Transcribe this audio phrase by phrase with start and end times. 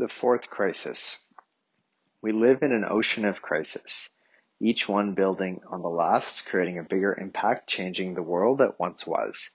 [0.00, 1.26] The fourth crisis.
[2.22, 4.10] We live in an ocean of crisis,
[4.60, 9.04] each one building on the last, creating a bigger impact, changing the world that once
[9.04, 9.50] was.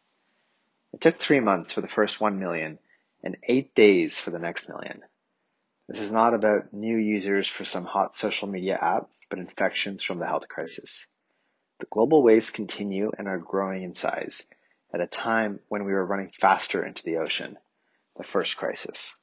[0.91, 2.79] It took three months for the first one million
[3.23, 5.03] and eight days for the next million.
[5.87, 10.19] This is not about new users for some hot social media app, but infections from
[10.19, 11.07] the health crisis.
[11.79, 14.45] The global waves continue and are growing in size
[14.93, 17.57] at a time when we were running faster into the ocean,
[18.17, 19.15] the first crisis.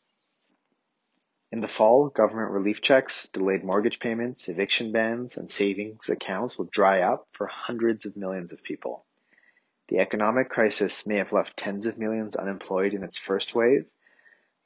[1.53, 6.69] In the fall, government relief checks, delayed mortgage payments, eviction bans, and savings accounts will
[6.70, 9.05] dry up for hundreds of millions of people.
[9.88, 13.87] The economic crisis may have left tens of millions unemployed in its first wave,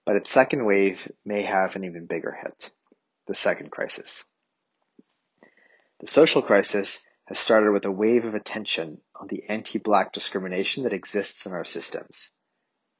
[0.04, 2.70] but its second wave may have an even bigger hit
[3.26, 4.26] the second crisis.
[6.00, 10.82] The social crisis has started with a wave of attention on the anti black discrimination
[10.82, 12.32] that exists in our systems.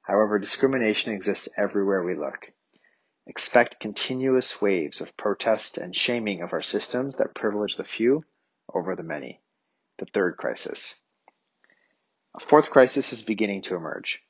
[0.00, 2.50] However, discrimination exists everywhere we look.
[3.26, 8.24] Expect continuous waves of protest and shaming of our systems that privilege the few
[8.72, 9.40] over the many.
[9.96, 11.00] The third crisis.
[12.34, 14.22] A fourth crisis is beginning to emerge.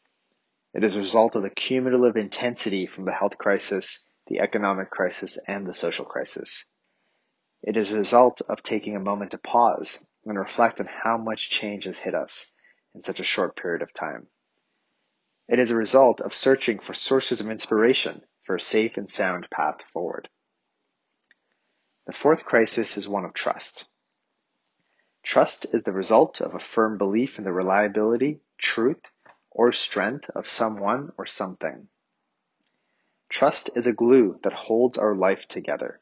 [0.75, 5.39] It is a result of the cumulative intensity from the health crisis, the economic crisis,
[5.49, 6.65] and the social crisis.
[7.63, 11.51] It is a result of taking a moment to pause and reflect on how much
[11.51, 12.53] change has hit us
[12.95, 14.29] in such a short period of time.
[15.49, 19.49] It is a result of searching for sources of inspiration for a safe and sound
[19.51, 20.29] path forward.
[22.07, 23.89] The fourth crisis is one of trust.
[25.23, 29.11] Trust is the result of a firm belief in the reliability, truth,
[29.51, 31.89] or strength of someone or something.
[33.31, 36.01] Trust is a glue that holds our life together.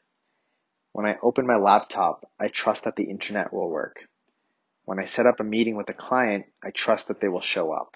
[0.91, 4.07] When I open my laptop, I trust that the internet will work.
[4.85, 7.71] When I set up a meeting with a client, I trust that they will show
[7.71, 7.95] up.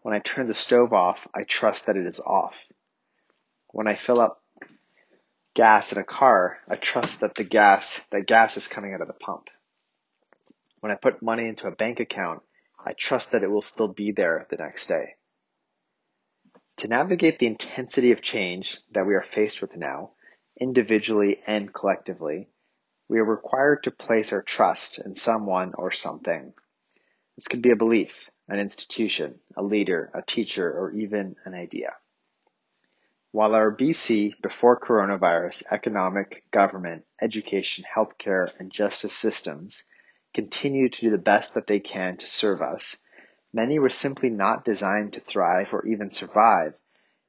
[0.00, 2.66] When I turn the stove off, I trust that it is off.
[3.72, 4.42] When I fill up
[5.54, 9.06] gas in a car, I trust that the gas, that gas is coming out of
[9.06, 9.48] the pump.
[10.80, 12.42] When I put money into a bank account,
[12.84, 15.16] I trust that it will still be there the next day.
[16.78, 20.12] To navigate the intensity of change that we are faced with now,
[20.58, 22.48] individually and collectively,
[23.08, 26.54] we are required to place our trust in someone or something.
[27.36, 31.92] This could be a belief, an institution, a leader, a teacher, or even an idea.
[33.32, 39.84] While our BC before coronavirus economic, government, education, healthcare, and justice systems
[40.34, 42.96] continue to do the best that they can to serve us,
[43.52, 46.74] many were simply not designed to thrive or even survive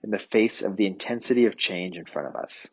[0.04, 2.68] in the face of the intensity of change in front of us.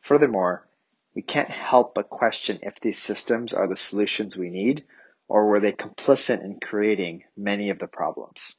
[0.00, 0.66] Furthermore,
[1.14, 4.86] we can't help but question if these systems are the solutions we need
[5.28, 8.56] or were they complicit in creating many of the problems.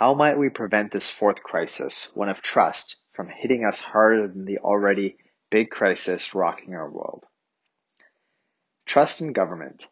[0.00, 4.46] How might we prevent this fourth crisis, one of trust, from hitting us harder than
[4.46, 5.18] the already
[5.50, 7.26] big crisis rocking our world?
[8.86, 9.86] Trust in government.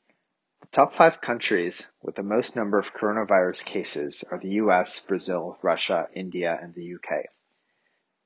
[0.62, 5.58] The top five countries with the most number of coronavirus cases are the US, Brazil,
[5.60, 7.26] Russia, India, and the UK.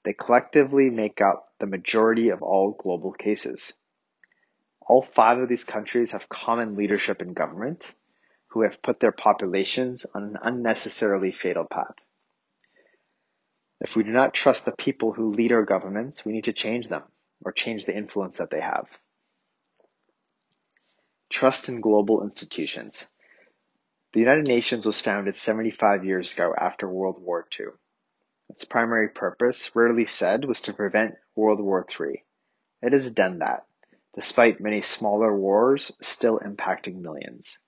[0.04, 3.72] They collectively make up the majority of all global cases.
[4.86, 7.92] All five of these countries have common leadership in government
[8.52, 11.94] who have put their populations on an unnecessarily fatal path.
[13.80, 16.88] If we do not trust the people who lead our governments, we need to change
[16.88, 17.02] them
[17.42, 18.86] or change the influence that they have.
[21.30, 23.08] Trust in global institutions.
[24.12, 27.68] The United Nations was founded 75 years ago after World War II.
[28.50, 32.22] Its primary purpose, rarely said, was to prevent World War III.
[32.82, 33.64] It has done that,
[34.14, 37.58] despite many smaller wars still impacting millions.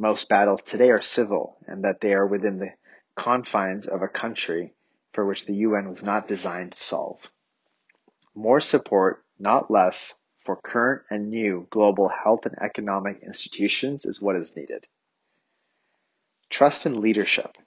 [0.00, 2.72] Most battles today are civil and that they are within the
[3.16, 4.72] confines of a country
[5.12, 7.30] for which the UN was not designed to solve.
[8.34, 14.36] More support, not less, for current and new global health and economic institutions is what
[14.36, 14.86] is needed.
[16.48, 17.58] Trust in leadership.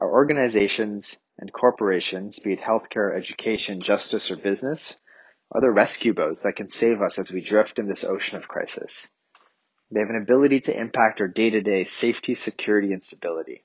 [0.00, 5.00] Our organizations and corporations, be it healthcare, education, justice, or business,
[5.52, 8.48] are the rescue boats that can save us as we drift in this ocean of
[8.48, 9.08] crisis.
[9.92, 13.62] They have an ability to impact our day to day safety, security, and stability.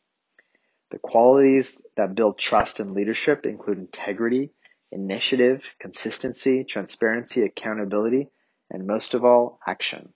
[0.91, 4.51] The qualities that build trust and leadership include integrity,
[4.91, 8.29] initiative, consistency, transparency, accountability,
[8.69, 10.13] and most of all, action.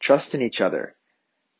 [0.00, 0.94] Trust in each other.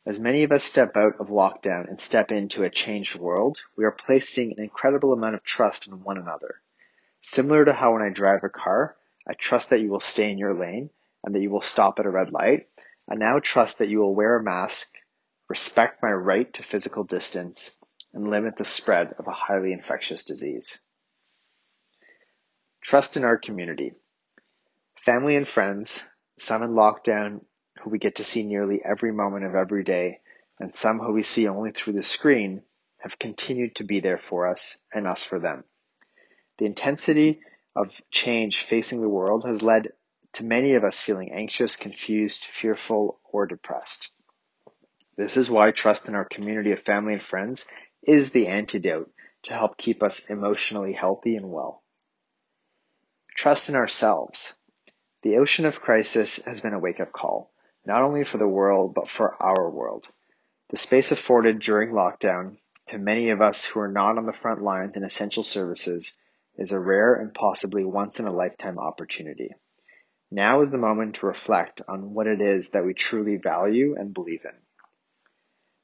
[0.05, 3.87] As many of us step out of lockdown and step into a changed world, we
[3.87, 6.61] are placing an incredible amount of trust in one another.
[7.23, 8.97] Similar to how when I drive a car,
[9.27, 10.91] I trust that you will stay in your lane
[11.27, 12.69] and that you will stop at a red light.
[13.11, 14.89] I now trust that you will wear a mask,
[15.49, 17.77] respect my right to physical distance,
[18.15, 20.81] and limit the spread of a highly infectious disease.
[22.81, 23.93] Trust in our community.
[24.95, 26.09] Family and friends,
[26.39, 27.41] some in lockdown
[27.83, 30.21] who we get to see nearly every moment of every day,
[30.61, 32.63] and some who we see only through the screen,
[32.99, 35.65] have continued to be there for us and us for them.
[36.59, 37.41] The intensity
[37.75, 39.93] of change facing the world has led
[40.37, 44.11] to many of us feeling anxious, confused, fearful, or depressed.
[45.17, 47.67] This is why trust in our community of family and friends
[48.03, 49.11] is the antidote
[49.45, 51.83] to help keep us emotionally healthy and well.
[53.35, 54.53] Trust in ourselves.
[55.23, 57.51] The ocean of crisis has been a wake up call,
[57.87, 60.07] not only for the world, but for our world.
[60.69, 64.61] The space afforded during lockdown to many of us who are not on the front
[64.61, 66.15] lines in essential services
[66.57, 69.55] is a rare and possibly once in a lifetime opportunity.
[70.31, 74.13] Now is the moment to reflect on what it is that we truly value and
[74.13, 74.57] believe in.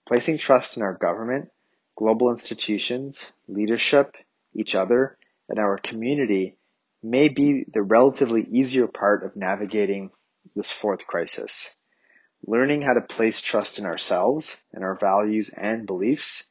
[0.06, 1.50] Placing trust in our government,
[1.96, 4.16] global institutions, leadership,
[4.54, 5.16] each other,
[5.48, 6.56] and our community
[7.02, 10.10] may be the relatively easier part of navigating
[10.54, 11.76] this fourth crisis.
[12.46, 16.50] Learning how to place trust in ourselves and our values and beliefs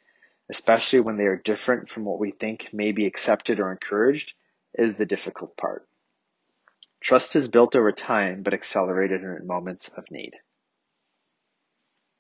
[0.52, 4.34] especially when they are different from what we think may be accepted or encouraged,
[4.78, 5.88] is the difficult part.
[7.02, 10.36] Trust is built over time but accelerated in moments of need.